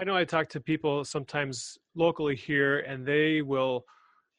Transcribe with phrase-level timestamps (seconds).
[0.00, 3.84] I know I talk to people sometimes locally here, and they will,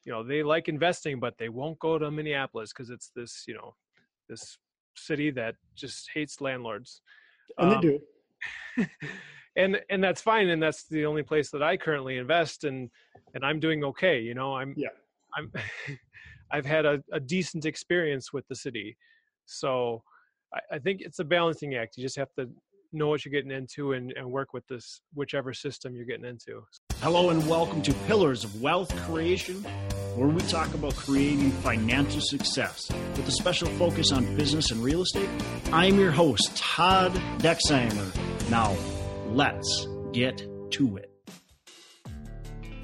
[0.04, 3.54] you know, they like investing, but they won't go to Minneapolis because it's this, you
[3.54, 3.76] know,
[4.28, 4.58] this
[4.96, 7.00] city that just hates landlords.
[7.58, 8.86] And um, they do.
[9.56, 12.90] and and that's fine, and that's the only place that I currently invest, and
[13.34, 14.18] and I'm doing okay.
[14.20, 14.88] You know, I'm yeah,
[15.36, 15.52] I'm.
[16.54, 18.98] I've had a, a decent experience with the city,
[19.46, 20.02] so
[20.52, 21.96] I, I think it's a balancing act.
[21.96, 22.50] You just have to
[22.92, 26.62] know what you're getting into and, and work with this whichever system you're getting into.
[27.00, 29.62] Hello and welcome to Pillars of Wealth Creation,
[30.14, 35.02] where we talk about creating financial success with a special focus on business and real
[35.02, 35.28] estate.
[35.72, 38.50] I'm your host, Todd Dexheimer.
[38.50, 38.76] Now,
[39.28, 41.08] let's get to it.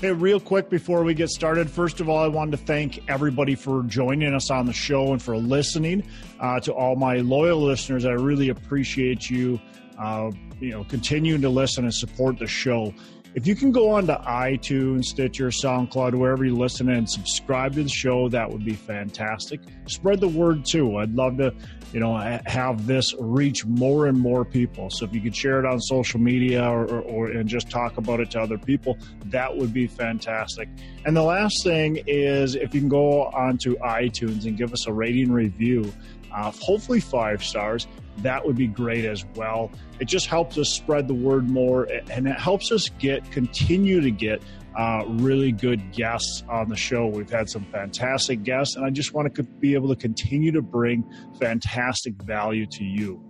[0.00, 3.56] Hey, real quick before we get started, first of all, I wanted to thank everybody
[3.56, 6.08] for joining us on the show and for listening.
[6.38, 9.60] Uh, to all my loyal listeners, I really appreciate you
[9.98, 10.30] uh,
[10.60, 12.94] you know, continuing to listen and support the show.
[13.34, 17.82] If you can go on to iTunes, Stitcher, SoundCloud, wherever you listen and subscribe to
[17.82, 19.60] the show, that would be fantastic.
[19.86, 20.96] Spread the word too.
[20.96, 21.54] I'd love to,
[21.92, 24.88] you know, have this reach more and more people.
[24.90, 27.98] So if you could share it on social media or, or, or and just talk
[27.98, 28.96] about it to other people,
[29.26, 30.68] that would be fantastic.
[31.04, 34.92] And the last thing is if you can go onto iTunes and give us a
[34.92, 35.92] rating review,
[36.34, 37.86] uh, hopefully five stars
[38.22, 39.70] that would be great as well.
[40.00, 44.10] It just helps us spread the word more and it helps us get continue to
[44.10, 44.42] get
[44.78, 47.06] uh, really good guests on the show.
[47.08, 50.62] We've had some fantastic guests, and I just want to be able to continue to
[50.62, 51.04] bring
[51.40, 53.20] fantastic value to you.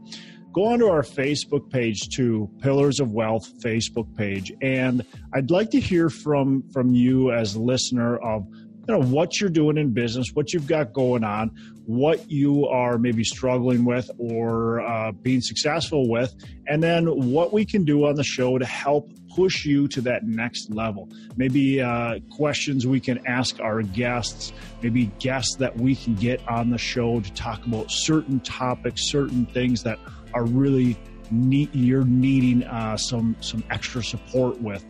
[0.53, 5.81] Go onto our Facebook page too, Pillars of Wealth Facebook page, and I'd like to
[5.81, 10.29] hear from from you as a listener of you know what you're doing in business,
[10.35, 11.51] what you've got going on,
[11.89, 16.35] what you are maybe struggling with or uh, being successful with,
[16.67, 20.23] and then what we can do on the show to help push you to that
[20.23, 21.09] next level.
[21.39, 26.69] Maybe uh, questions we can ask our guests, maybe guests that we can get on
[26.69, 29.99] the show to talk about certain topics, certain things that
[30.35, 30.99] are really
[31.31, 34.85] you're needing uh, some some extra support with.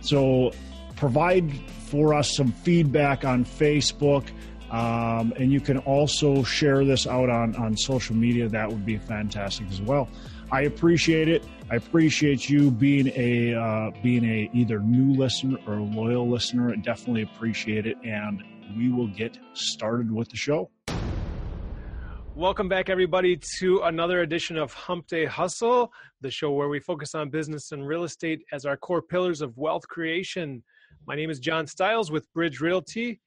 [0.00, 0.52] So
[0.96, 1.52] provide
[1.88, 4.26] for us some feedback on Facebook.
[4.70, 8.48] Um, and you can also share this out on, on social media.
[8.48, 10.08] That would be fantastic as well.
[10.50, 11.44] I appreciate it.
[11.70, 16.70] I appreciate you being a uh, being a either new listener or a loyal listener.
[16.70, 18.42] I definitely appreciate it, and
[18.76, 20.70] we will get started with the show.
[22.34, 27.14] Welcome back, everybody, to another edition of Hump Day Hustle, the show where we focus
[27.14, 30.62] on business and real estate as our core pillars of wealth creation.
[31.04, 33.20] My name is John Stiles with Bridge Realty,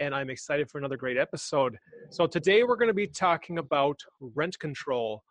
[0.00, 1.78] and I'm excited for another great episode.
[2.10, 5.22] So, today we're going to be talking about rent control.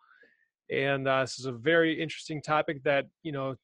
[0.70, 3.56] And uh, this is a very interesting topic that, you know,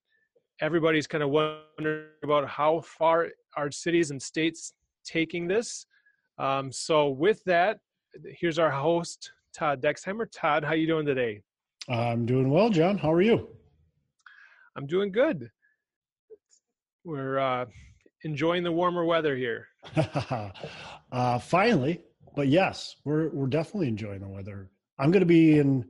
[0.61, 5.87] everybody's kind of wondering about how far are cities and states taking this.
[6.39, 7.79] Um, so, with that,
[8.39, 10.27] here's our host, Todd Dexheimer.
[10.33, 11.43] Todd, how you doing today?
[11.89, 12.99] I'm doing well, John.
[12.99, 13.49] How are you?
[14.77, 15.51] I'm doing good
[17.09, 17.65] we're uh,
[18.25, 19.69] enjoying the warmer weather here.
[21.13, 22.01] uh, finally,
[22.35, 24.71] but yes, we're we're definitely enjoying the weather.
[24.99, 25.89] I'm going to be in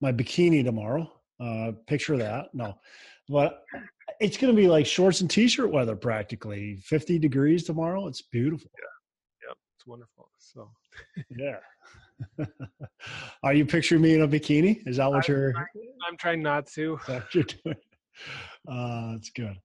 [0.00, 1.10] my bikini tomorrow.
[1.40, 2.46] Uh, picture that.
[2.52, 2.78] No,
[3.28, 3.64] but
[4.20, 6.76] it's going to be like shorts and t-shirt weather practically.
[6.76, 8.06] 50 degrees tomorrow.
[8.08, 8.70] It's beautiful.
[8.78, 10.30] Yeah, yeah, it's wonderful.
[10.38, 10.70] So,
[11.36, 11.58] yeah.
[13.44, 14.82] Are you picturing me in a bikini?
[14.86, 15.52] Is that what I'm you're?
[15.52, 15.66] Trying,
[16.08, 16.98] I'm trying not to.
[17.06, 17.76] That you're doing.
[18.68, 19.56] Uh, that's good.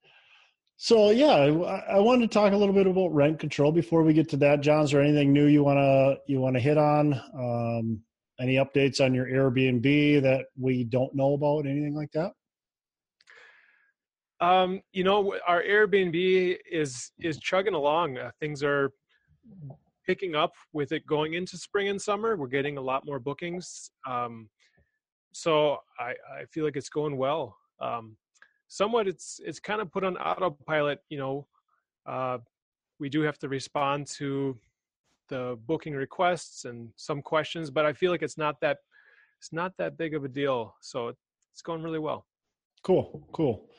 [0.77, 4.13] So yeah, I, I, wanted to talk a little bit about rent control before we
[4.13, 4.61] get to that.
[4.61, 7.13] John, is there anything new you wanna you wanna hit on?
[7.37, 8.01] Um,
[8.39, 11.65] any updates on your Airbnb that we don't know about?
[11.65, 12.33] Anything like that?
[14.41, 18.17] Um, you know, our Airbnb is is chugging along.
[18.17, 18.91] Uh, things are
[20.05, 22.35] picking up with it going into spring and summer.
[22.35, 23.91] We're getting a lot more bookings.
[24.09, 24.49] Um,
[25.33, 27.55] so I, I feel like it's going well.
[27.79, 28.17] Um,
[28.73, 31.47] somewhat it's it's kind of put on autopilot you know
[32.07, 32.37] uh,
[32.99, 34.57] we do have to respond to
[35.29, 38.77] the booking requests and some questions but i feel like it's not that
[39.39, 41.13] it's not that big of a deal so
[41.53, 42.25] it's going really well.
[42.81, 43.69] Cool cool.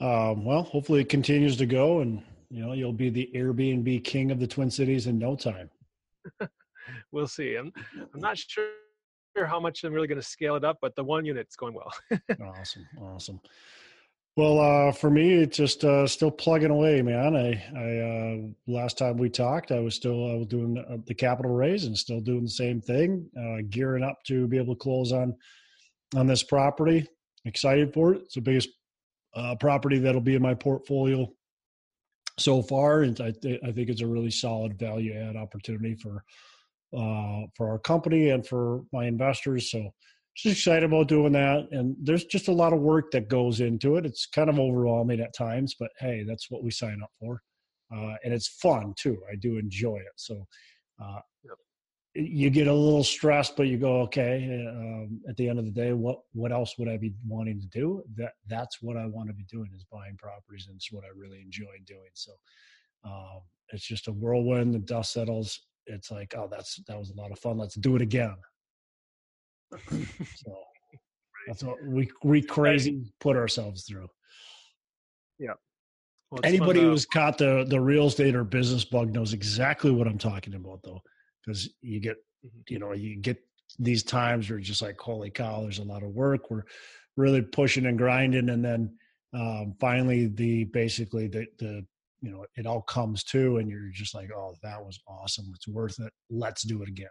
[0.00, 2.20] Um, well hopefully it continues to go and
[2.50, 5.70] you know you'll be the airbnb king of the twin cities in no time.
[7.12, 7.72] We'll see i'm
[8.12, 8.66] i'm not sure
[9.46, 11.92] how much i'm really going to scale it up but the one unit's going well.
[12.42, 13.40] Awesome awesome
[14.36, 17.36] well, uh, for me, it's just uh, still plugging away, man.
[17.36, 18.36] I, I uh,
[18.66, 21.96] last time we talked, I was still I was doing uh, the capital raise and
[21.96, 25.36] still doing the same thing, uh, gearing up to be able to close on
[26.16, 27.06] on this property.
[27.44, 28.22] Excited for it.
[28.22, 28.70] It's the biggest
[29.36, 31.28] uh, property that'll be in my portfolio
[32.38, 36.24] so far, and I, th- I think it's a really solid value add opportunity for
[36.96, 39.70] uh, for our company and for my investors.
[39.70, 39.92] So
[40.36, 41.68] just excited about doing that.
[41.70, 44.06] And there's just a lot of work that goes into it.
[44.06, 47.40] It's kind of overwhelming at times, but hey, that's what we sign up for.
[47.94, 49.18] Uh, and it's fun too.
[49.30, 50.12] I do enjoy it.
[50.16, 50.46] So
[51.02, 51.20] uh,
[52.14, 54.66] you get a little stressed, but you go, okay.
[54.68, 57.66] Um, at the end of the day, what what else would I be wanting to
[57.66, 58.02] do?
[58.16, 61.08] That that's what I want to be doing is buying properties, and it's what I
[61.16, 62.10] really enjoy doing.
[62.14, 62.32] So
[63.04, 63.40] um,
[63.70, 64.74] it's just a whirlwind.
[64.74, 65.60] The dust settles.
[65.86, 67.58] It's like, oh, that's that was a lot of fun.
[67.58, 68.36] Let's do it again
[69.88, 70.56] so
[71.46, 74.08] that's what we we crazy put ourselves through.
[75.38, 75.54] Yeah.
[76.30, 80.18] Well, Anybody who's caught the the real estate or business bug knows exactly what I'm
[80.18, 81.00] talking about, though,
[81.44, 82.60] because you get mm-hmm.
[82.68, 83.38] you know you get
[83.78, 86.50] these times where just like holy cow, there's a lot of work.
[86.50, 86.64] We're
[87.16, 88.96] really pushing and grinding, and then
[89.32, 91.84] um, finally the basically the the
[92.20, 95.52] you know it all comes to, and you're just like, oh, that was awesome.
[95.54, 96.12] It's worth it.
[96.30, 97.08] Let's do it again.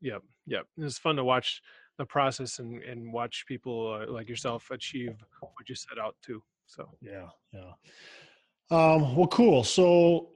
[0.00, 0.66] Yep, yep.
[0.78, 1.62] It's fun to watch
[1.98, 6.42] the process and and watch people uh, like yourself achieve what you set out to.
[6.66, 7.72] So yeah, yeah.
[8.70, 9.64] Um, well, cool.
[9.64, 10.30] So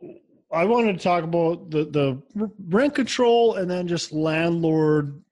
[0.52, 5.22] I wanted to talk about the the rent control and then just landlord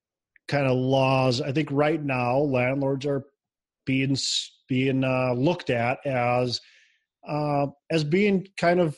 [0.48, 1.40] kind of laws.
[1.40, 3.24] I think right now landlords are
[3.86, 4.16] being
[4.68, 6.60] being uh, looked at as
[7.26, 8.96] uh, as being kind of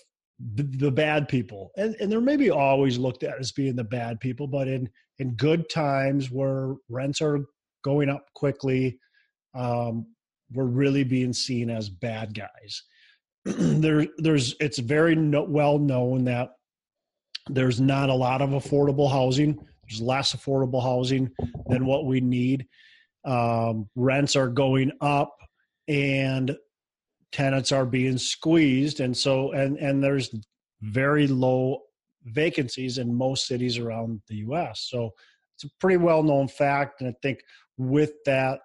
[0.55, 4.47] the, bad people, and and they're maybe always looked at as being the bad people,
[4.47, 4.89] but in
[5.19, 7.45] in good times where rents are
[7.85, 8.99] going up quickly,
[9.55, 10.07] um,
[10.53, 12.83] we're really being seen as bad guys.
[13.45, 16.51] there, there's it's very no, well known that
[17.49, 19.59] there's not a lot of affordable housing.
[19.89, 21.31] There's less affordable housing
[21.67, 22.67] than what we need.
[23.25, 25.37] Um, rents are going up,
[25.89, 26.57] and
[27.33, 30.35] tenants are being squeezed, and so and and there's
[30.83, 31.83] very low
[32.25, 34.87] vacancies in most cities around the US.
[34.91, 35.15] So
[35.57, 37.01] it's a pretty well known fact.
[37.01, 37.41] And I think
[37.77, 38.61] with that,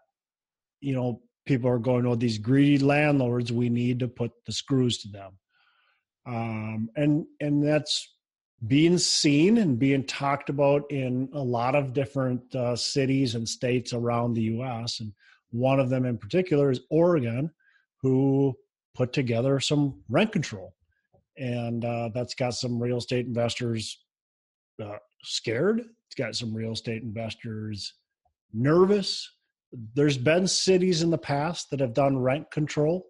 [0.82, 5.00] you know, people are going, oh, these greedy landlords, we need to put the screws
[5.00, 5.38] to them.
[6.26, 8.12] Um, and and that's
[8.66, 13.94] being seen and being talked about in a lot of different uh, cities and states
[13.94, 15.02] around the U.S.
[15.02, 15.14] And
[15.52, 17.52] one of them in particular is Oregon,
[18.06, 18.56] who
[18.94, 20.76] put together some rent control
[21.38, 23.98] and uh, that's got some real estate investors
[24.80, 25.80] uh, scared.
[25.80, 27.96] It's got some real estate investors
[28.54, 29.28] nervous.
[29.96, 33.08] There's been cities in the past that have done rent control,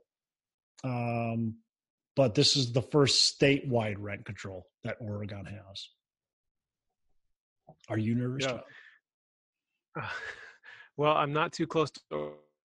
[0.85, 1.55] um,
[2.15, 5.89] but this is the first statewide rent control that Oregon has.
[7.89, 8.45] Are you nervous?
[8.45, 8.59] Yeah.
[10.01, 10.07] Uh,
[10.97, 12.01] well, I'm not too close to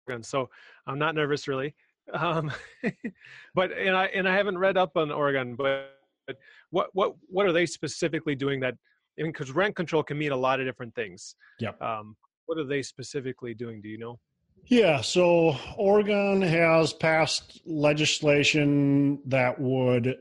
[0.09, 0.49] Oregon, so
[0.87, 1.75] I'm not nervous really.
[2.13, 2.53] Um,
[3.55, 5.91] but and I and I haven't read up on Oregon, but,
[6.27, 6.37] but
[6.71, 8.75] what what what are they specifically doing that?
[9.17, 11.37] Because rent control can mean a lot of different things.
[11.59, 11.71] Yeah.
[11.81, 12.17] Um,
[12.47, 13.81] what are they specifically doing?
[13.81, 14.19] Do you know?
[14.67, 20.17] Yeah, so Oregon has passed legislation that would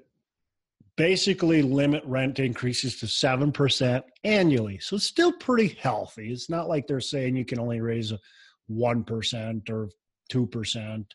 [0.98, 4.80] basically limit rent increases to 7% annually.
[4.80, 6.32] So it's still pretty healthy.
[6.32, 8.14] It's not like they're saying you can only raise
[8.72, 9.90] 1% or
[10.32, 11.06] 2%.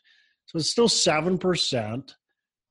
[0.51, 2.13] So it's still 7%.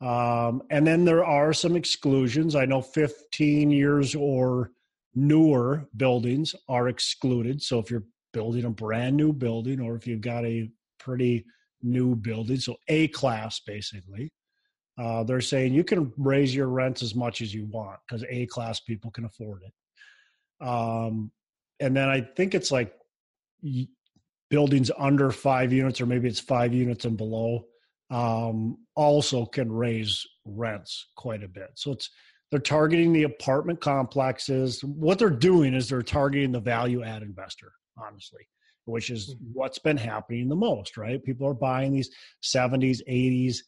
[0.02, 2.54] Um, and then there are some exclusions.
[2.54, 4.72] I know 15 years or
[5.14, 7.62] newer buildings are excluded.
[7.62, 11.46] So if you're building a brand new building or if you've got a pretty
[11.82, 14.30] new building, so A class basically,
[14.98, 18.44] uh, they're saying you can raise your rents as much as you want because A
[18.46, 20.66] class people can afford it.
[20.66, 21.32] Um,
[21.80, 22.94] and then I think it's like
[24.50, 27.64] buildings under five units, or maybe it's five units and below,
[28.10, 31.70] um, also can raise rents quite a bit.
[31.74, 32.10] So it's
[32.50, 34.82] they're targeting the apartment complexes.
[34.82, 38.42] What they're doing is they're targeting the value add investor, honestly,
[38.86, 39.52] which is mm-hmm.
[39.52, 41.22] what's been happening the most, right?
[41.22, 42.10] People are buying these
[42.42, 43.58] 70s, 80s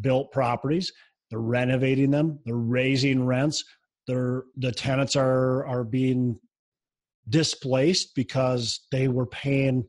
[0.00, 0.92] built properties.
[1.30, 2.38] They're renovating them.
[2.46, 3.64] They're raising rents.
[4.06, 6.38] They're the tenants are are being
[7.28, 9.84] displaced because they were paying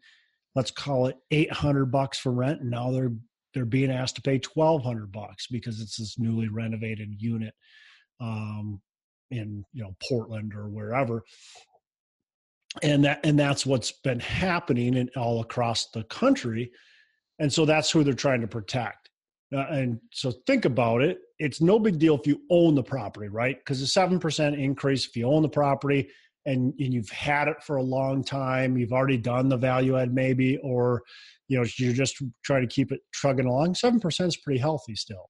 [0.56, 3.12] let's call it 800 bucks for rent and now they're
[3.54, 7.54] they're being asked to pay 1200 bucks because it's this newly renovated unit
[8.20, 8.82] um,
[9.32, 11.24] in you know portland or wherever.
[12.82, 16.72] And that and that's what's been happening in all across the country.
[17.40, 19.10] And so that's who they're trying to protect.
[19.56, 21.20] Uh, and so think about it.
[21.38, 23.58] It's no big deal if you own the property right?
[23.58, 26.10] Because a 7% increase if you own the property
[26.46, 30.14] and, and you've had it for a long time, you've already done the value add
[30.14, 31.02] maybe, or
[31.48, 33.76] you know you're just trying to keep it trugging along.
[33.76, 35.30] Seven percent is pretty healthy still.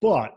[0.00, 0.36] But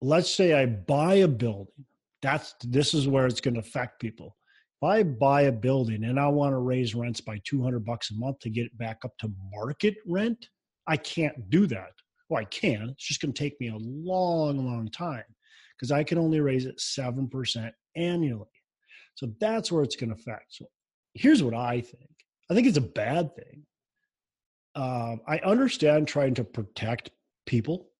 [0.00, 1.84] let's say I buy a building.
[2.22, 4.36] That's this is where it's going to affect people.
[4.80, 8.14] If I buy a building and I want to raise rents by 200 bucks a
[8.14, 10.48] month to get it back up to market rent,
[10.86, 11.90] I can't do that.
[12.28, 12.90] Well, I can.
[12.90, 15.24] It's just going to take me a long, long time
[15.78, 18.46] because I can only raise it 7% annually.
[19.14, 20.54] So that's where it's going to affect.
[20.54, 20.66] So
[21.14, 22.10] here's what I think
[22.50, 23.62] I think it's a bad thing.
[24.74, 27.10] Um, I understand trying to protect
[27.46, 27.90] people,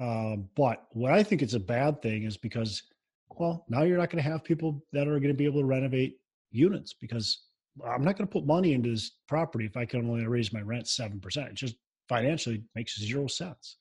[0.00, 2.82] um, but what I think it's a bad thing is because,
[3.30, 5.66] well, now you're not going to have people that are going to be able to
[5.66, 6.18] renovate
[6.52, 7.46] units because
[7.84, 10.60] I'm not going to put money into this property if I can only raise my
[10.60, 11.48] rent 7%.
[11.48, 11.76] It just
[12.08, 13.78] financially makes zero sense.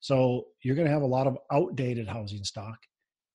[0.00, 2.78] So you're going to have a lot of outdated housing stock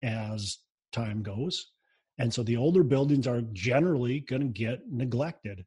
[0.04, 0.58] as
[0.92, 1.72] time goes.
[2.18, 5.66] And so the older buildings are generally going to get neglected.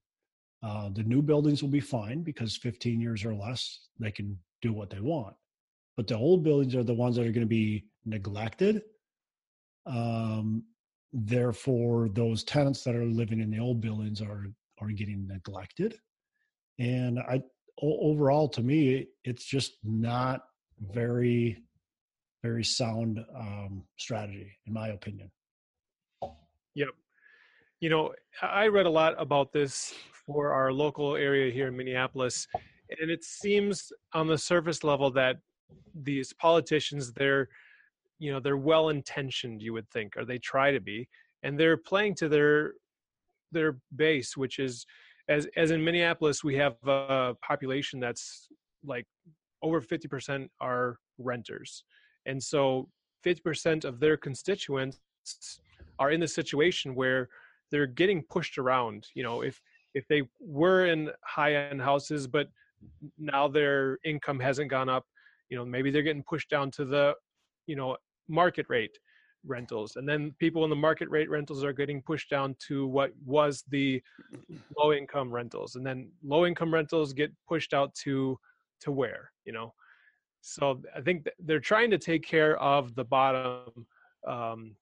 [0.62, 4.72] Uh, the new buildings will be fine because 15 years or less, they can do
[4.72, 5.34] what they want.
[5.96, 8.82] But the old buildings are the ones that are going to be neglected.
[9.86, 10.64] Um,
[11.12, 14.46] therefore, those tenants that are living in the old buildings are
[14.80, 15.94] are getting neglected.
[16.78, 17.42] And I
[17.82, 20.42] overall, to me, it's just not
[20.80, 21.62] very,
[22.42, 25.30] very sound um, strategy, in my opinion.
[26.74, 26.88] Yep.
[27.80, 29.94] You know, I read a lot about this
[30.26, 32.46] for our local area here in Minneapolis,
[33.00, 35.36] and it seems on the surface level that
[35.94, 37.48] these politicians, they're,
[38.18, 39.62] you know, they're well intentioned.
[39.62, 41.08] You would think, or they try to be,
[41.42, 42.72] and they're playing to their
[43.52, 44.86] their base, which is
[45.28, 48.48] as as in Minneapolis, we have a population that's
[48.84, 49.06] like
[49.62, 51.84] over 50% are renters.
[52.26, 52.88] And so
[53.24, 54.98] 50% of their constituents
[55.98, 57.28] are in the situation where
[57.70, 59.06] they're getting pushed around.
[59.14, 59.60] You know, if
[59.94, 62.48] if they were in high-end houses but
[63.18, 65.04] now their income hasn't gone up,
[65.48, 67.14] you know, maybe they're getting pushed down to the,
[67.66, 67.96] you know,
[68.28, 68.96] market rate
[69.46, 73.12] rentals and then people in the market rate rentals are getting pushed down to what
[73.24, 74.02] was the
[74.76, 78.36] low income rentals and then low income rentals get pushed out to
[78.80, 79.72] to where you know?
[80.40, 83.86] So i think they're trying to take care of the bottom
[84.26, 84.76] um,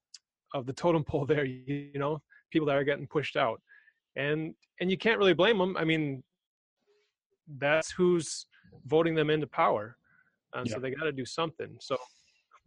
[0.53, 2.21] of the totem pole there you, you know?
[2.51, 3.61] People that are getting pushed out.
[4.15, 6.23] And and you can't really blame them i mean
[7.59, 8.45] that's who's
[8.85, 9.97] voting them into power
[10.53, 10.73] and yeah.
[10.73, 11.75] so they got to do something.
[11.79, 11.97] So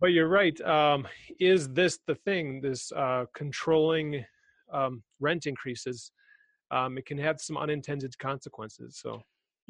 [0.01, 1.07] but you're right um,
[1.39, 4.25] is this the thing this uh, controlling
[4.73, 6.13] um, rent increases?
[6.71, 9.21] Um, it can have some unintended consequences so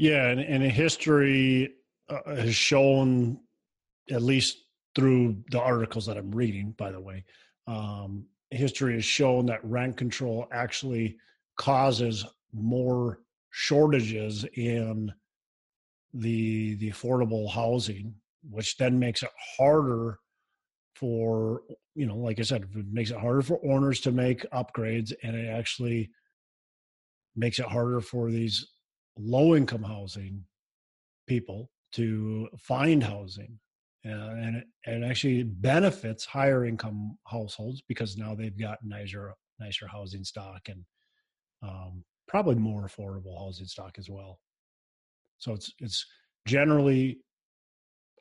[0.00, 1.75] yeah, and, and history
[2.09, 3.38] uh, has shown,
[4.11, 4.57] at least
[4.95, 7.23] through the articles that I'm reading, by the way,
[7.66, 11.19] um, history has shown that rent control actually
[11.59, 13.19] causes more
[13.50, 15.12] shortages in
[16.14, 18.14] the the affordable housing,
[18.49, 20.19] which then makes it harder
[20.95, 21.61] for
[21.95, 25.37] you know, like I said, it makes it harder for owners to make upgrades, and
[25.37, 26.09] it actually
[27.37, 28.66] makes it harder for these
[29.19, 30.45] low income housing
[31.26, 33.59] people to find housing
[34.07, 39.87] uh, and it, it actually benefits higher income households because now they've got nicer nicer
[39.87, 40.85] housing stock and
[41.62, 44.40] um, probably more affordable housing stock as well
[45.38, 46.07] so it's it's
[46.47, 47.19] generally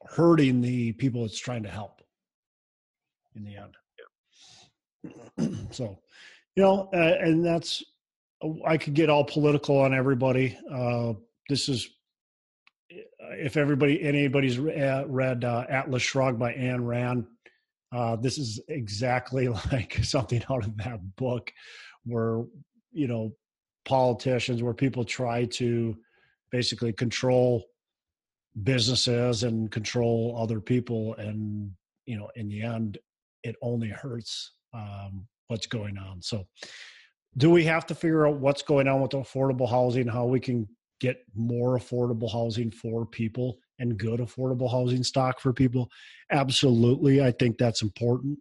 [0.07, 2.01] hurting the people it's trying to help
[3.35, 3.75] in the end
[5.37, 5.47] yeah.
[5.71, 5.97] so
[6.55, 7.83] you know uh, and that's
[8.65, 10.57] I could get all political on everybody.
[10.71, 11.13] Uh,
[11.49, 11.89] this is
[12.89, 17.25] if everybody anybody's read uh, Atlas Shrugged by Ayn Rand.
[17.91, 21.51] Uh, this is exactly like something out of that book,
[22.05, 22.43] where
[22.91, 23.33] you know
[23.85, 25.95] politicians, where people try to
[26.51, 27.65] basically control
[28.63, 31.71] businesses and control other people, and
[32.05, 32.97] you know in the end,
[33.43, 36.21] it only hurts um, what's going on.
[36.21, 36.45] So
[37.37, 40.67] do we have to figure out what's going on with affordable housing, how we can
[40.99, 45.89] get more affordable housing for people and good affordable housing stock for people?
[46.31, 47.23] Absolutely.
[47.23, 48.39] I think that's important.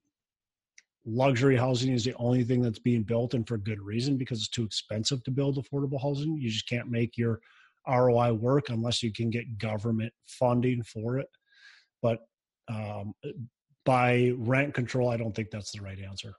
[1.07, 4.49] Luxury housing is the only thing that's being built, and for good reason because it's
[4.49, 6.37] too expensive to build affordable housing.
[6.37, 7.40] You just can't make your
[7.88, 11.28] ROI work unless you can get government funding for it.
[12.02, 12.21] But
[12.68, 13.14] um,
[13.87, 16.35] by rent control, I don't think that's the right answer.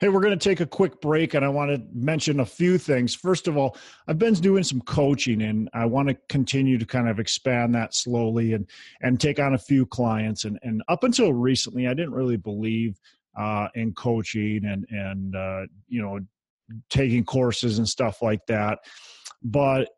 [0.00, 2.78] Hey, we're going to take a quick break and I want to mention a few
[2.78, 3.14] things.
[3.14, 3.76] First of all,
[4.08, 7.94] I've been doing some coaching and I want to continue to kind of expand that
[7.94, 8.68] slowly and
[9.00, 12.98] and take on a few clients and and up until recently I didn't really believe
[13.38, 16.18] uh, in coaching and and uh, you know
[16.90, 18.80] taking courses and stuff like that.
[19.42, 19.90] But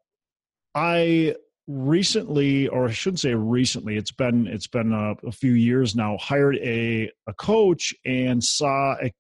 [0.75, 1.37] I
[1.67, 6.17] recently, or I shouldn't say recently, it's been it's been a, a few years now.
[6.19, 9.11] Hired a a coach and saw a,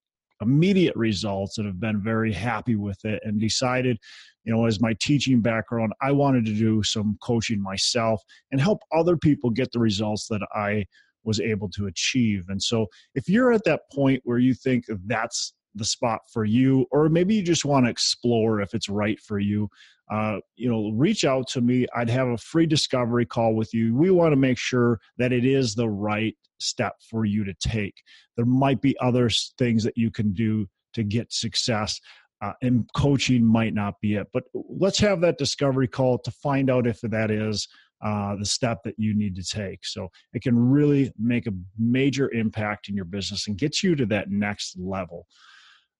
[0.40, 3.98] immediate results and have been very happy with it and decided
[4.44, 8.80] you know as my teaching background i wanted to do some coaching myself and help
[8.92, 10.84] other people get the results that i
[11.26, 12.44] was able to achieve.
[12.48, 16.86] And so if you're at that point where you think that's the spot for you
[16.90, 19.68] or maybe you just want to explore if it's right for you.
[20.10, 21.86] Uh, you know reach out to me.
[21.94, 23.94] I'd have a free discovery call with you.
[23.94, 28.02] We want to make sure that it is the right step for you to take.
[28.36, 29.28] There might be other
[29.58, 32.00] things that you can do to get success
[32.40, 36.70] uh, and coaching might not be it but let's have that discovery call to find
[36.70, 37.66] out if that is
[38.04, 39.84] uh, the step that you need to take.
[39.84, 44.06] So it can really make a major impact in your business and get you to
[44.06, 45.26] that next level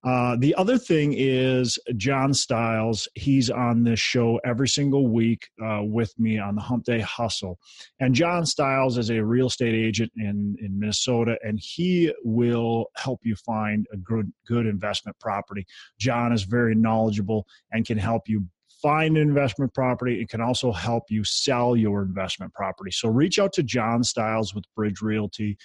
[0.06, 3.08] uh, the other thing is John Styles.
[3.16, 7.58] He's on this show every single week uh, with me on the Hump Day Hustle.
[7.98, 13.18] And John Styles is a real estate agent in, in Minnesota, and he will help
[13.24, 15.66] you find a good, good investment property.
[15.98, 18.46] John is very knowledgeable and can help you
[18.80, 20.20] find an investment property.
[20.20, 22.92] It can also help you sell your investment property.
[22.92, 25.58] So reach out to John Styles with Bridge Realty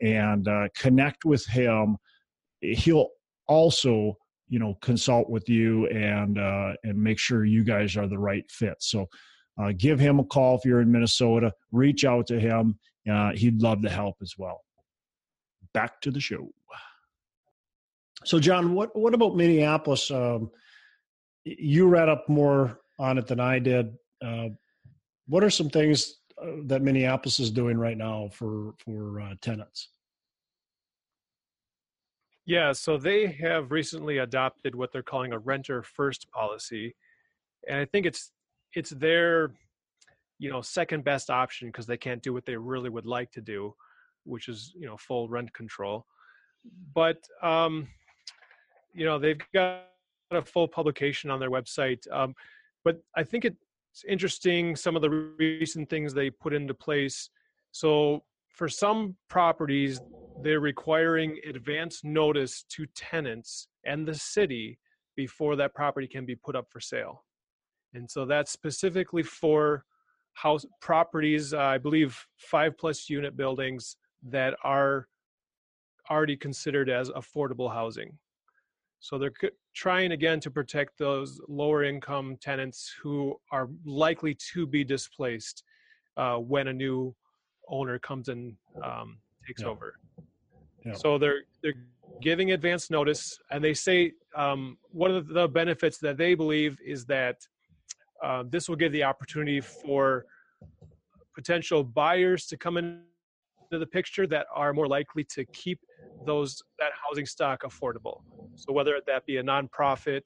[0.00, 1.96] and uh, connect with him.
[2.60, 3.08] He'll
[3.48, 4.16] also
[4.48, 8.44] you know consult with you and uh, and make sure you guys are the right
[8.50, 8.76] fit.
[8.80, 9.06] So
[9.60, 12.78] uh, give him a call if you're in minnesota reach out to him
[13.10, 14.60] uh, he'd love to help as well.
[15.74, 16.48] Back to the show.
[18.24, 20.10] So john what what about minneapolis?
[20.10, 20.50] Um,
[21.44, 23.94] you read up more on it than i did.
[24.24, 24.48] Uh,
[25.26, 29.90] what are some things uh, that minneapolis is doing right now for for uh, tenants
[32.48, 36.96] yeah, so they have recently adopted what they're calling a renter first policy.
[37.68, 38.32] And I think it's
[38.74, 39.52] it's their
[40.38, 43.42] you know second best option because they can't do what they really would like to
[43.42, 43.74] do,
[44.24, 46.06] which is, you know, full rent control.
[46.94, 47.88] But um
[48.94, 49.82] you know, they've got
[50.30, 52.10] a full publication on their website.
[52.10, 52.34] Um,
[52.82, 57.28] but I think it's interesting some of the recent things they put into place.
[57.72, 58.24] So
[58.58, 60.00] for some properties,
[60.42, 64.80] they're requiring advance notice to tenants and the city
[65.14, 67.24] before that property can be put up for sale.
[67.94, 69.84] And so that's specifically for
[70.32, 75.06] house properties, uh, I believe five plus unit buildings that are
[76.10, 78.10] already considered as affordable housing.
[78.98, 79.32] So they're
[79.72, 85.62] trying again to protect those lower income tenants who are likely to be displaced
[86.16, 87.14] uh, when a new
[87.68, 89.68] owner comes and um, takes yeah.
[89.68, 89.94] over.
[90.84, 90.92] Yeah.
[90.94, 91.74] So they're they're
[92.20, 97.04] giving advance notice, and they say um, one of the benefits that they believe is
[97.06, 97.36] that
[98.22, 100.24] uh, this will give the opportunity for
[101.34, 102.98] potential buyers to come into
[103.70, 105.78] the picture that are more likely to keep
[106.26, 108.22] those that housing stock affordable.
[108.56, 110.22] So whether that be a nonprofit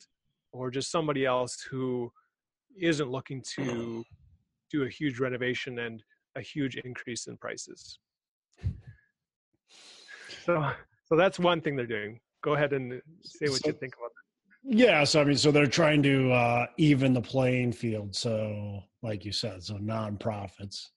[0.53, 2.11] or just somebody else who
[2.81, 4.05] isn't looking to
[4.71, 6.03] do a huge renovation and
[6.37, 7.99] a huge increase in prices.
[10.45, 10.71] So,
[11.05, 12.19] so that's one thing they're doing.
[12.43, 14.77] Go ahead and say what so, you think about that.
[14.77, 18.17] Yeah, so I mean, so they're trying to uh, even the playing field.
[18.17, 20.89] So, like you said, so nonprofits,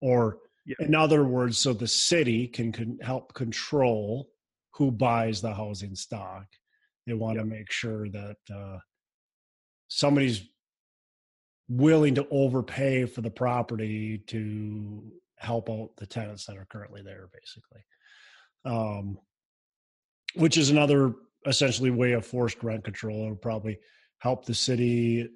[0.00, 0.76] or yeah.
[0.80, 4.28] in other words, so the city can, can help control
[4.74, 6.46] who buys the housing stock.
[7.06, 8.78] They want to make sure that uh,
[9.88, 10.42] somebody's
[11.68, 15.02] willing to overpay for the property to
[15.36, 17.84] help out the tenants that are currently there basically.
[18.64, 19.18] Um,
[20.34, 21.14] which is another
[21.46, 23.24] essentially way of forced rent control.
[23.24, 23.78] It'll probably
[24.18, 25.28] help the city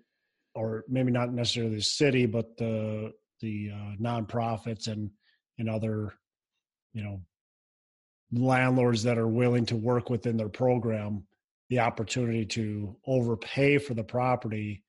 [0.54, 5.10] or maybe not necessarily the city but the the uh, nonprofits and
[5.58, 6.14] and other
[6.92, 7.20] you know
[8.32, 11.24] landlords that are willing to work within their program
[11.70, 14.82] the opportunity to overpay for the property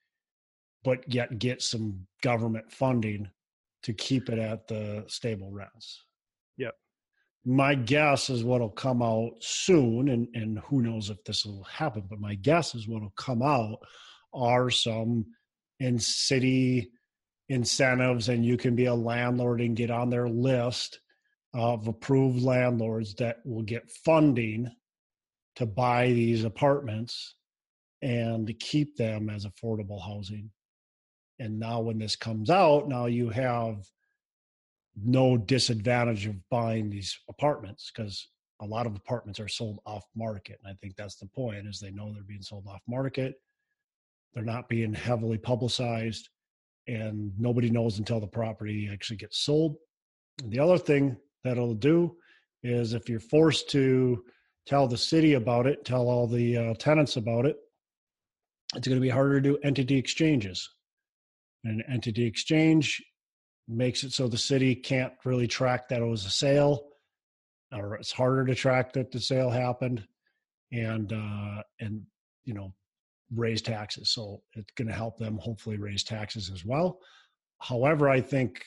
[0.82, 3.28] but yet get some government funding
[3.82, 6.04] to keep it at the stable rents.
[6.56, 6.74] Yep.
[7.44, 12.04] My guess is what'll come out soon, and, and who knows if this will happen,
[12.08, 13.78] but my guess is what'll come out
[14.34, 15.26] are some
[15.78, 16.90] in city
[17.48, 21.00] incentives, and you can be a landlord and get on their list
[21.54, 24.70] of approved landlords that will get funding
[25.56, 27.34] to buy these apartments
[28.02, 30.50] and to keep them as affordable housing
[31.40, 33.84] and now when this comes out now you have
[34.96, 38.28] no disadvantage of buying these apartments because
[38.60, 40.58] a lot of apartments are sold off market.
[40.62, 43.40] And I think that's the point is they know they're being sold off market.
[44.34, 46.28] They're not being heavily publicized
[46.86, 49.76] and nobody knows until the property actually gets sold.
[50.42, 52.16] And the other thing that it'll do
[52.62, 54.24] is if you're forced to
[54.66, 57.56] tell the city about it, tell all the uh, tenants about it,
[58.74, 60.68] it's going to be harder to do entity exchanges.
[61.64, 63.02] An entity exchange
[63.68, 66.88] makes it so the city can't really track that it was a sale
[67.72, 70.04] or it's harder to track that the sale happened
[70.72, 72.02] and uh and
[72.44, 72.74] you know
[73.34, 74.10] raise taxes.
[74.12, 76.98] So it's going to help them hopefully raise taxes as well.
[77.60, 78.64] However i think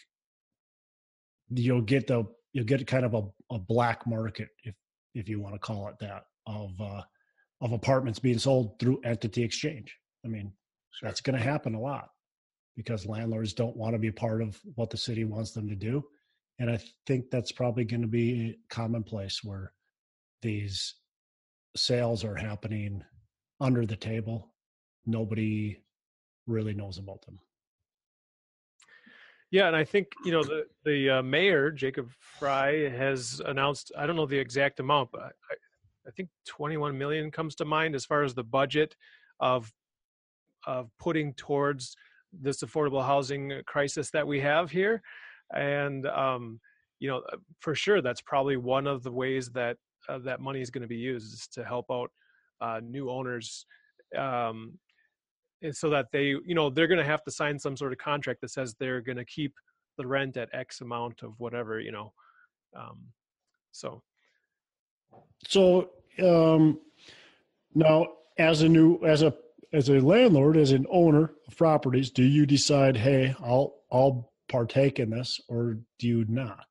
[1.49, 3.23] you'll get the you'll get kind of a,
[3.55, 4.75] a black market if
[5.13, 7.01] if you want to call it that of uh
[7.61, 9.97] of apartments being sold through entity exchange.
[10.23, 10.53] I mean
[10.91, 11.09] sure.
[11.09, 12.09] that's going to happen a lot
[12.75, 16.03] because landlords don't want to be part of what the city wants them to do
[16.59, 19.73] and I think that's probably going to be commonplace where
[20.41, 20.95] these
[21.75, 23.03] sales are happening
[23.59, 24.53] under the table.
[25.05, 25.81] Nobody
[26.45, 27.39] really knows about them.
[29.49, 33.91] Yeah, and I think you know the the uh, mayor Jacob Frey has announced.
[33.97, 35.55] I don't know the exact amount, but I,
[36.07, 38.95] I think 21 million comes to mind as far as the budget
[39.39, 39.71] of
[40.65, 41.95] of putting towards
[42.41, 45.01] this affordable housing crisis that we have here.
[45.53, 46.59] And um,
[46.99, 50.61] you know uh, for sure that's probably one of the ways that uh, that money
[50.61, 52.09] is going to be used is to help out
[52.61, 53.65] uh, new owners
[54.17, 54.77] um,
[55.71, 58.39] so that they you know they're going to have to sign some sort of contract
[58.41, 59.53] that says they're going to keep
[59.97, 62.13] the rent at x amount of whatever you know
[62.75, 62.99] um,
[63.71, 64.01] so.
[65.47, 65.89] So
[66.23, 66.79] um,
[67.75, 69.33] now as a new as a
[69.73, 74.99] as a landlord as an owner of properties do you decide hey i'll i'll partake
[74.99, 76.67] in this or do you not?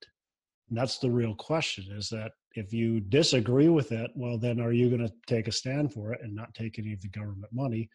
[0.69, 4.73] And that's the real question is that if you disagree with it, well, then are
[4.73, 7.53] you going to take a stand for it and not take any of the government
[7.53, 7.89] money?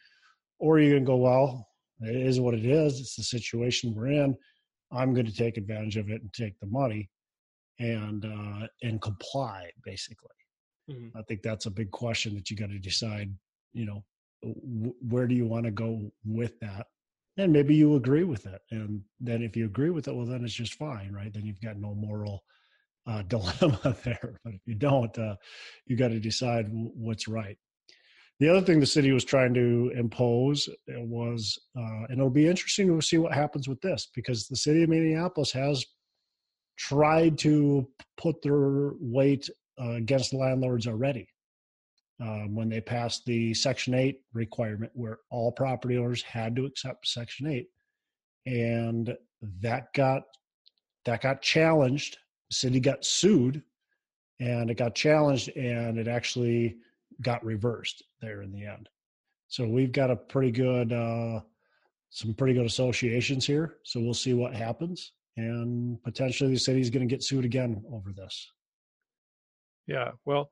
[0.59, 1.67] Or are you going to go, well,
[2.01, 2.99] it is what it is.
[2.99, 4.35] It's the situation we're in.
[4.91, 7.09] I'm going to take advantage of it and take the money
[7.79, 10.29] and uh, and comply, basically.
[10.89, 11.17] Mm-hmm.
[11.17, 13.31] I think that's a big question that you got to decide.
[13.73, 14.03] You know,
[14.43, 16.87] where do you want to go with that?
[17.37, 20.43] and maybe you agree with it and then if you agree with it well then
[20.43, 21.33] it's just fine right?
[21.33, 22.43] Then you've got no moral
[23.05, 25.35] uh, dilemma there but if you don't uh,
[25.85, 27.57] you got to decide what's right.
[28.39, 32.47] The other thing the city was trying to impose uh, was uh, and it'll be
[32.47, 35.85] interesting to see what happens with this because the city of minneapolis has
[36.77, 39.49] tried to put their weight
[39.81, 41.27] uh, against landlords already
[42.19, 47.07] um, when they passed the Section 8 requirement, where all property owners had to accept
[47.07, 47.67] Section 8.
[48.45, 49.15] And
[49.61, 50.23] that got
[51.05, 52.17] that got challenged.
[52.49, 53.61] The city got sued
[54.39, 56.77] and it got challenged and it actually
[57.21, 58.89] got reversed there in the end.
[59.47, 61.41] So we've got a pretty good uh,
[62.09, 63.77] some pretty good associations here.
[63.83, 65.13] So we'll see what happens.
[65.35, 68.51] And potentially the city's going to get sued again over this.
[69.87, 70.11] Yeah.
[70.25, 70.51] Well,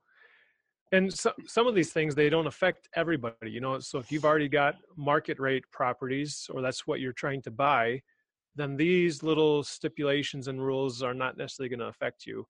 [0.91, 3.79] and so, some of these things they don't affect everybody you know?
[3.79, 8.01] So if you've already got market rate properties or that's what you're trying to buy
[8.55, 12.45] then these little stipulations and rules are not necessarily going to affect you.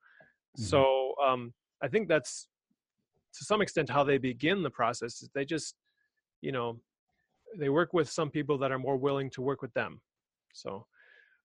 [0.58, 0.64] Mm-hmm.
[0.64, 2.48] so um, i think that's
[3.38, 5.76] to some extent how they begin the process is they just
[6.42, 6.80] you know
[7.58, 10.02] they work with some people that are more willing to work with them.
[10.54, 10.86] So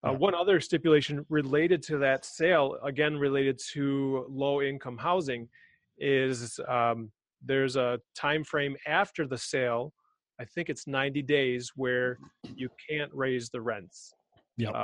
[0.03, 5.49] uh, one other stipulation related to that sale again related to low income housing
[6.01, 7.11] is um,
[7.45, 9.93] there's a time frame after the sale
[10.41, 12.19] i think it's 90 days where
[12.55, 14.13] you can't raise the rents
[14.57, 14.83] yeah uh,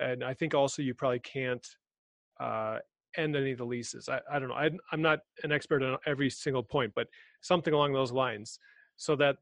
[0.00, 1.66] and i think also you probably can't
[2.40, 2.78] uh,
[3.16, 4.10] end any of the leases.
[4.10, 7.06] I, I don't know I, i'm not an expert on every single point but
[7.40, 8.58] something along those lines
[8.96, 9.36] so that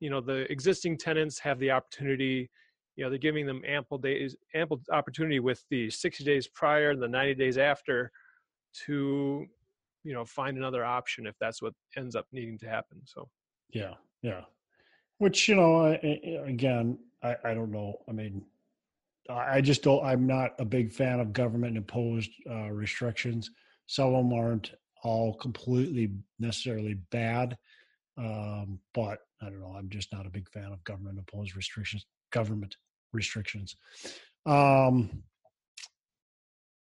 [0.00, 2.50] you know the existing tenants have the opportunity
[2.96, 7.00] you know they're giving them ample days ample opportunity with the 60 days prior and
[7.00, 8.10] the 90 days after
[8.86, 9.46] to
[10.04, 13.28] you know find another option if that's what ends up needing to happen so.
[13.70, 14.42] Yeah yeah.
[15.18, 15.98] Which you know
[16.44, 18.44] again i i don't know i mean
[19.30, 23.50] i just don't i'm not a big fan of government imposed uh, restrictions.
[23.86, 24.72] Some of them aren't
[25.04, 27.56] all completely necessarily bad
[28.18, 32.06] um, but i don't know i'm just not a big fan of government imposed restrictions
[32.30, 32.76] government
[33.12, 33.76] restrictions.
[34.46, 35.22] Um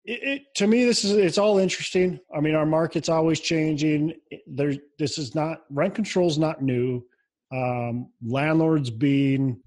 [0.07, 4.13] it, it, to me this is it's all interesting i mean our market's always changing
[4.47, 7.03] there this is not rent control is not new
[7.51, 9.61] um, landlords being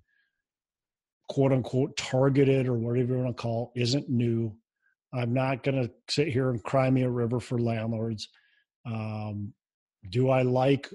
[1.28, 4.54] quote unquote targeted or whatever you want to call it, isn't new
[5.12, 8.28] I'm not going to sit here and cry me a river for landlords.
[8.86, 9.52] Um,
[10.10, 10.88] do I like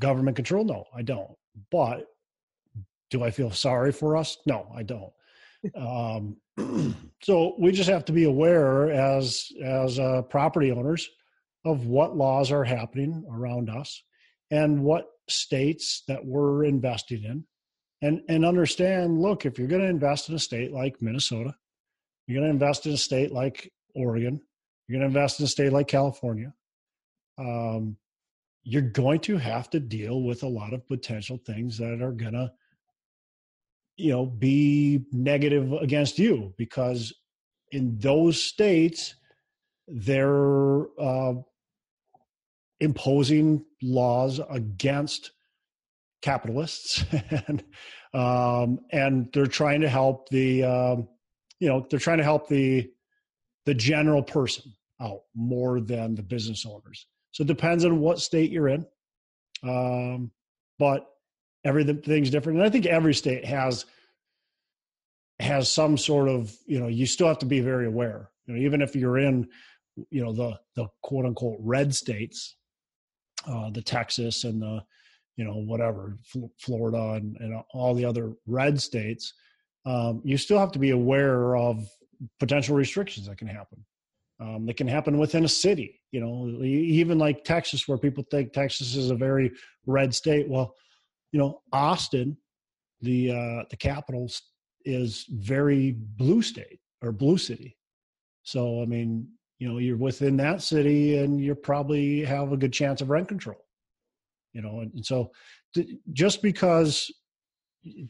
[0.00, 0.64] government control?
[0.64, 1.30] No, I don't.
[1.70, 2.06] But
[3.10, 4.38] do I feel sorry for us?
[4.46, 5.12] No, I don't.
[5.74, 6.36] Um,
[7.22, 11.08] so we just have to be aware as as uh, property owners
[11.64, 14.02] of what laws are happening around us
[14.50, 17.44] and what states that we're investing in.
[18.02, 21.54] And and understand look if you're going to invest in a state like minnesota
[22.26, 24.40] you're going to invest in a state like oregon
[24.88, 26.54] you're going to invest in a state like california
[27.38, 27.98] um,
[28.62, 32.32] you're going to have to deal with a lot of potential things that are going
[32.32, 32.50] to
[34.00, 37.12] you know be negative against you because
[37.72, 39.14] in those states
[39.88, 41.34] they're uh,
[42.80, 45.32] imposing laws against
[46.22, 47.04] capitalists
[47.46, 47.64] and
[48.12, 51.08] um, and they're trying to help the um,
[51.58, 52.90] you know they're trying to help the
[53.66, 57.06] the general person out more than the business owners.
[57.32, 58.86] So it depends on what state you're in
[59.62, 60.30] um,
[60.78, 61.06] but
[61.64, 63.84] everything's different and i think every state has
[65.38, 68.60] has some sort of you know you still have to be very aware you know
[68.60, 69.48] even if you're in
[70.10, 72.56] you know the the quote unquote red states
[73.46, 74.82] uh, the Texas and the
[75.36, 76.18] you know whatever
[76.58, 79.32] Florida and, and all the other red states,
[79.86, 81.88] um, you still have to be aware of
[82.38, 83.84] potential restrictions that can happen.
[84.40, 86.00] Um, that can happen within a city.
[86.12, 89.52] You know, even like Texas, where people think Texas is a very
[89.86, 90.48] red state.
[90.48, 90.74] Well,
[91.32, 92.36] you know, Austin,
[93.00, 94.30] the uh, the capital,
[94.84, 97.76] is very blue state or blue city.
[98.42, 102.72] So I mean, you know you're within that city and you probably have a good
[102.72, 103.62] chance of rent control
[104.54, 105.30] you know and, and so
[105.74, 107.10] th- just because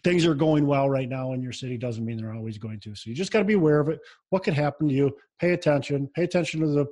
[0.02, 2.94] things are going well right now in your city doesn't mean they're always going to.
[2.94, 4.00] So you just got to be aware of it.
[4.30, 5.16] What could happen to you?
[5.38, 6.08] Pay attention.
[6.14, 6.86] Pay attention to the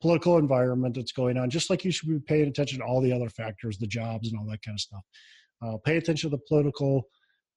[0.00, 3.12] political environment that's going on just like you should be paying attention to all the
[3.12, 5.00] other factors the jobs and all that kind of stuff
[5.64, 7.08] uh, pay attention to the political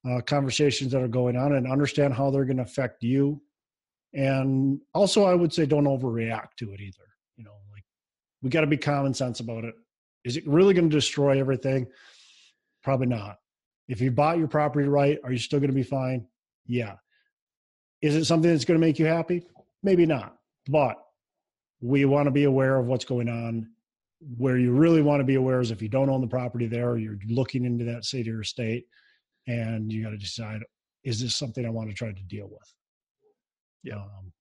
[0.07, 3.41] uh, conversations that are going on and understand how they're going to affect you.
[4.13, 7.03] And also i would say don't overreact to it either
[7.35, 7.83] you know like
[8.41, 9.75] we got to be common sense about it.
[10.23, 11.87] Is it really going to destroy everything?
[12.83, 13.37] Probably not.
[13.87, 16.25] If you bought your property right are you still going to be fine?
[16.65, 16.95] Yeah.
[18.01, 19.45] Is it something that's going to make you happy?
[19.83, 20.37] Maybe not.
[20.69, 20.97] But
[21.81, 23.69] we want to be aware of what's going on
[24.37, 26.97] where you really want to be aware is if you don't own the property there
[26.97, 28.85] you're looking into that city or state
[29.47, 30.61] and you got to decide
[31.03, 32.73] is this something i want to try to deal with
[33.87, 33.95] yeah.
[33.95, 34.31] Um,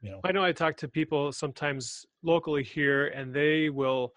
[0.00, 0.20] you know.
[0.24, 4.12] I know I talk to people sometimes locally here, and they will,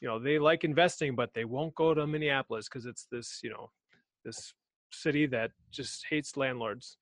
[0.00, 3.50] you know, they like investing, but they won't go to Minneapolis because it's this, you
[3.50, 3.70] know,
[4.24, 4.52] this
[4.92, 6.98] city that just hates landlords.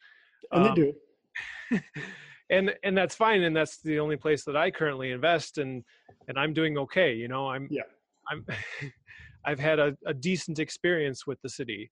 [0.52, 1.80] And um, they do.
[2.50, 5.84] and and that's fine, and that's the only place that I currently invest, and
[6.28, 7.14] and I'm doing okay.
[7.14, 7.82] You know, I'm yeah,
[8.30, 8.46] I'm.
[9.42, 11.90] I've had a, a decent experience with the city,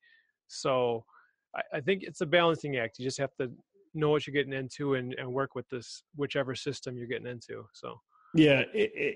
[0.49, 1.07] so
[1.57, 2.99] I, I think it's a balancing act.
[2.99, 3.51] You just have to
[3.95, 7.65] know what you're getting into and, and work with this whichever system you're getting into
[7.73, 8.01] so
[8.35, 8.63] yeah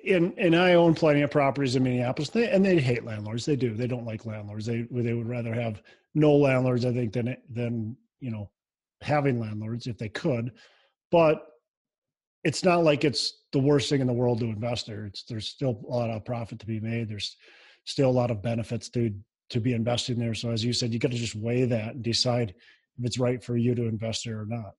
[0.09, 3.75] and and i own plenty of properties in minneapolis and they hate landlords they do
[3.75, 5.83] they don't like landlords they they would rather have
[6.15, 8.51] no landlords i think than than you know
[9.03, 10.53] having landlords if they could
[11.13, 11.47] but
[12.43, 15.47] it's not like it's the worst thing in the world to invest there it's there's
[15.47, 17.37] still a lot of profit to be made there's
[17.85, 19.15] still a lot of benefits to
[19.51, 22.03] to be investing there so as you said you got to just weigh that and
[22.03, 22.55] decide
[22.99, 24.75] if it's right for you to invest there or not.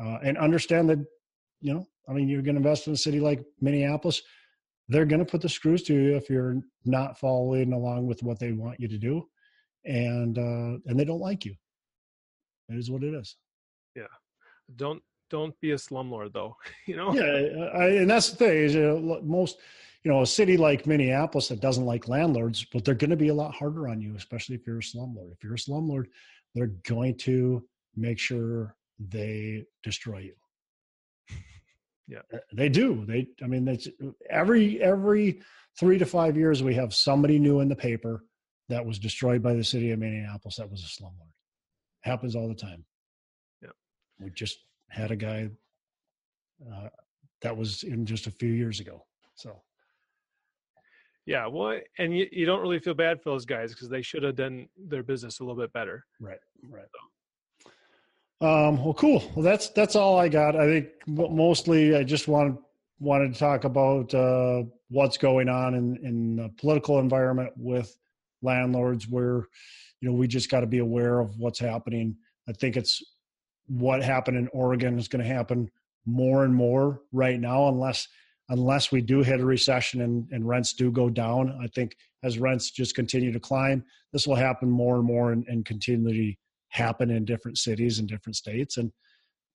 [0.00, 0.98] Uh, and understand that,
[1.60, 4.22] you know, I mean, you're going to invest in a city like Minneapolis.
[4.88, 8.38] They're going to put the screws to you if you're not following along with what
[8.38, 9.28] they want you to do,
[9.84, 11.54] and uh, and they don't like you.
[12.70, 13.36] It is what it is.
[13.94, 14.04] Yeah,
[14.76, 16.56] don't don't be a slumlord though.
[16.86, 17.12] you know.
[17.14, 19.58] Yeah, I, and that's the thing is uh, most
[20.04, 23.28] you know, a city like Minneapolis that doesn't like landlords, but they're going to be
[23.28, 25.32] a lot harder on you, especially if you're a slumlord.
[25.32, 26.06] If you're a slumlord,
[26.54, 27.64] they're going to
[27.96, 30.34] make sure they destroy you.
[32.10, 33.04] Yeah, uh, they do.
[33.04, 33.86] They, I mean, it's
[34.30, 35.42] every every
[35.78, 38.24] three to five years we have somebody new in the paper
[38.70, 40.56] that was destroyed by the city of Minneapolis.
[40.56, 41.34] That was a slumlord.
[42.00, 42.82] Happens all the time.
[43.60, 43.72] Yeah,
[44.18, 44.56] we just
[44.88, 45.50] had a guy
[46.72, 46.88] uh,
[47.42, 49.04] that was in just a few years ago.
[49.34, 49.62] So
[51.28, 54.22] yeah, well, and you, you don't really feel bad for those guys because they should
[54.22, 56.06] have done their business a little bit better.
[56.18, 56.38] Right,
[56.70, 56.86] right.
[57.60, 57.70] So.
[58.40, 59.30] Um, well, cool.
[59.34, 60.56] Well, that's that's all I got.
[60.56, 62.56] I think mostly I just wanted
[62.98, 67.94] wanted to talk about uh, what's going on in in the political environment with
[68.40, 69.48] landlords, where
[70.00, 72.16] you know we just got to be aware of what's happening.
[72.48, 73.02] I think it's
[73.68, 75.70] what happened in Oregon is going to happen
[76.06, 78.08] more and more right now, unless
[78.50, 81.58] unless we do hit a recession and, and rents do go down.
[81.62, 85.44] I think as rents just continue to climb, this will happen more and more and,
[85.48, 86.38] and continually
[86.70, 88.78] happen in different cities and different states.
[88.78, 88.90] And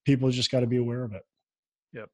[0.05, 1.23] people just got to be aware of it.
[1.93, 2.09] Yep.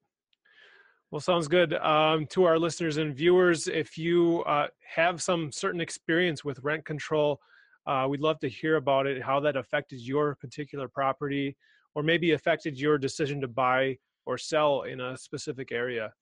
[1.11, 1.73] Well, sounds good.
[1.73, 6.85] Um, to our listeners and viewers, if you uh, have some certain experience with rent
[6.85, 7.39] control,
[7.87, 11.57] uh, we'd love to hear about it, how that affected your particular property,
[11.99, 16.13] or maybe affected your decision to buy or sell in a specific area.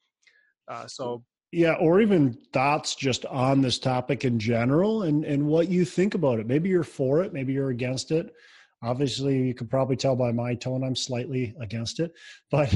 [0.68, 5.70] Uh, so yeah, or even thoughts just on this topic in general and, and what
[5.70, 6.48] you think about it.
[6.48, 8.34] Maybe you're for it, maybe you're against it.
[8.84, 12.12] Obviously, you can probably tell by my tone I'm slightly against it,
[12.50, 12.76] but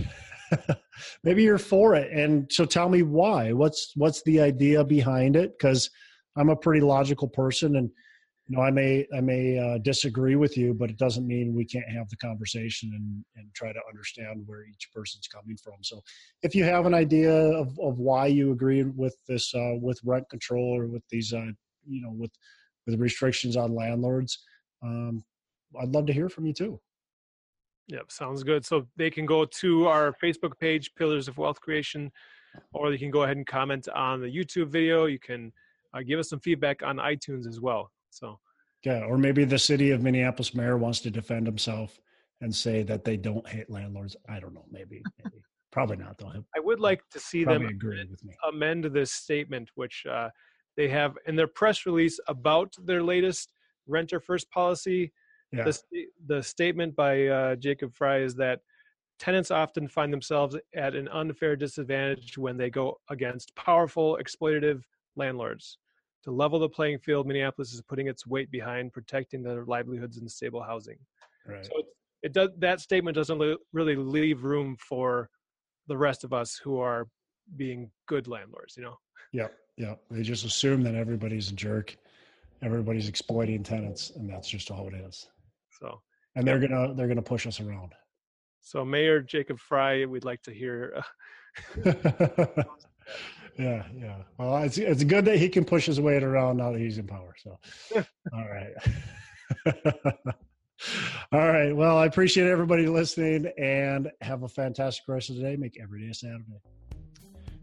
[1.24, 2.12] maybe you're for it.
[2.12, 3.52] And so tell me why.
[3.52, 5.58] What's what's the idea behind it?
[5.58, 5.90] Because
[6.38, 7.90] I'm a pretty logical person and
[8.52, 11.64] you know, I may I may uh, disagree with you, but it doesn't mean we
[11.64, 15.76] can't have the conversation and and try to understand where each person's coming from.
[15.84, 16.02] So,
[16.44, 20.30] if you have an idea of, of why you agree with this uh, with rent
[20.30, 21.52] control or with these uh,
[21.88, 22.32] you know with
[22.86, 24.44] with restrictions on landlords,
[24.84, 25.24] um,
[25.82, 26.82] I'd love to hear from you too.
[27.88, 28.66] Yep, sounds good.
[28.66, 32.12] So they can go to our Facebook page, Pillars of Wealth Creation,
[32.74, 35.06] or they can go ahead and comment on the YouTube video.
[35.06, 35.54] You can
[35.94, 37.92] uh, give us some feedback on iTunes as well.
[38.12, 38.40] So,
[38.84, 42.00] yeah, or maybe the city of Minneapolis mayor wants to defend himself
[42.42, 44.16] and say that they don't hate landlords.
[44.28, 44.66] I don't know.
[44.72, 45.38] Maybe, maybe.
[45.72, 46.32] probably not though.
[46.56, 48.34] I would like to see them agree with me.
[48.48, 50.30] amend this statement, which uh,
[50.78, 53.54] they have in their press release about their latest
[53.88, 55.12] renter first policy.
[55.52, 55.66] Yeah.
[55.66, 58.62] The, the statement by uh, Jacob Frey is that
[59.20, 64.82] tenants often find themselves at an unfair disadvantage when they go against powerful exploitative
[65.16, 65.78] landlords
[66.24, 70.30] to level the playing field, Minneapolis is putting its weight behind protecting their livelihoods and
[70.30, 70.98] stable housing.
[71.48, 71.66] Right.
[71.66, 71.86] So it,
[72.24, 75.30] it does that statement doesn't really leave room for
[75.88, 77.08] the rest of us who are
[77.56, 78.78] being good landlords.
[78.78, 78.98] You know.
[79.34, 79.96] Yeah, yeah.
[80.10, 81.96] They just assume that everybody's a jerk,
[82.62, 85.28] everybody's exploiting tenants, and that's just all it is.
[85.80, 86.02] So.
[86.36, 87.94] And they're gonna they're gonna push us around.
[88.62, 91.04] So Mayor Jacob Frey, we'd like to hear.
[91.86, 92.64] Uh,
[93.58, 94.16] yeah, yeah.
[94.38, 97.08] Well, it's it's good that he can push his weight around now that he's in
[97.08, 97.36] power.
[97.38, 97.58] So,
[98.34, 98.74] all right.
[101.32, 101.76] all right.
[101.76, 105.56] Well, I appreciate everybody listening and have a fantastic rest of the day.
[105.56, 106.62] Make every day a Saturday.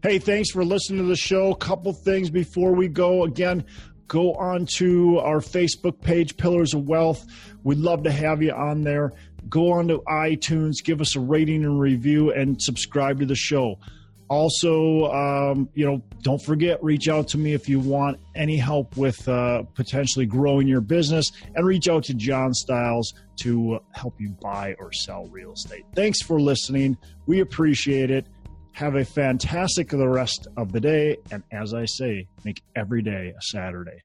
[0.01, 1.53] Hey, thanks for listening to the show.
[1.53, 3.25] Couple things before we go.
[3.25, 3.65] Again,
[4.07, 7.25] go on to our Facebook page, Pillars of Wealth.
[7.63, 9.13] We'd love to have you on there.
[9.49, 13.79] Go on to iTunes, give us a rating and review, and subscribe to the show.
[14.29, 18.95] Also, um, you know, don't forget, reach out to me if you want any help
[18.95, 24.29] with uh, potentially growing your business and reach out to John Styles to help you
[24.41, 25.85] buy or sell real estate.
[25.95, 26.97] Thanks for listening.
[27.25, 28.27] We appreciate it.
[28.73, 31.17] Have a fantastic the rest of the day.
[31.31, 34.03] And as I say, make every day a Saturday.